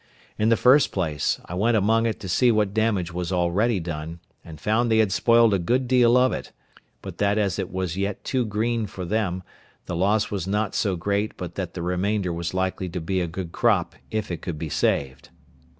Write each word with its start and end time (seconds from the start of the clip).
In 0.39 0.49
the 0.49 0.57
first 0.57 0.91
place, 0.91 1.39
I 1.45 1.53
went 1.53 1.77
among 1.77 2.07
it 2.07 2.19
to 2.21 2.27
see 2.27 2.51
what 2.51 2.73
damage 2.73 3.13
was 3.13 3.31
already 3.31 3.79
done, 3.79 4.19
and 4.43 4.59
found 4.59 4.91
they 4.91 4.97
had 4.97 5.11
spoiled 5.11 5.53
a 5.53 5.59
good 5.59 5.87
deal 5.87 6.17
of 6.17 6.33
it; 6.33 6.51
but 7.03 7.19
that 7.19 7.37
as 7.37 7.59
it 7.59 7.71
was 7.71 7.95
yet 7.97 8.23
too 8.23 8.43
green 8.43 8.87
for 8.87 9.05
them, 9.05 9.43
the 9.85 9.95
loss 9.95 10.31
was 10.31 10.47
not 10.47 10.73
so 10.73 10.95
great 10.95 11.37
but 11.37 11.53
that 11.53 11.75
the 11.75 11.83
remainder 11.83 12.33
was 12.33 12.55
likely 12.55 12.89
to 12.89 12.99
be 12.99 13.21
a 13.21 13.27
good 13.27 13.51
crop 13.51 13.93
if 14.09 14.31
it 14.31 14.41
could 14.41 14.57
be 14.57 14.69
saved. 14.69 15.29